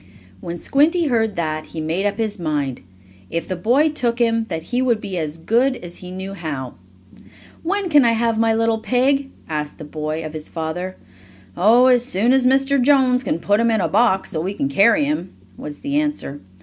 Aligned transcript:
When 0.39 0.57
Squinty 0.57 1.09
heard 1.09 1.35
that, 1.35 1.67
he 1.67 1.79
made 1.79 2.07
up 2.07 2.15
his 2.15 2.39
mind, 2.39 2.81
if 3.29 3.47
the 3.47 3.55
boy 3.55 3.89
took 3.89 4.17
him, 4.17 4.45
that 4.49 4.63
he 4.73 4.81
would 4.81 4.99
be 4.99 5.15
as 5.19 5.37
good 5.37 5.75
as 5.75 5.97
he 5.97 6.09
knew 6.09 6.33
how. 6.33 6.73
"When 7.61 7.87
can 7.87 8.03
I 8.03 8.13
have 8.13 8.39
my 8.39 8.51
little 8.51 8.79
pig?" 8.79 9.29
asked 9.47 9.77
the 9.77 9.83
boy, 9.83 10.25
of 10.25 10.33
his 10.33 10.49
father. 10.49 10.95
"Oh, 11.55 11.85
as 11.85 12.03
soon 12.03 12.33
as 12.33 12.47
Mr. 12.47 12.81
Jones 12.81 13.23
can 13.23 13.37
put 13.37 13.59
him 13.59 13.69
in 13.69 13.79
a 13.79 13.87
box, 13.87 14.31
so 14.31 14.41
we 14.41 14.55
can 14.55 14.69
carry 14.69 15.03
him," 15.05 15.35
was 15.55 15.81
the 15.81 15.97
answer. 16.01 16.41